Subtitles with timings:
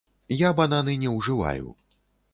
[0.35, 1.67] Я бананы не ўжываю.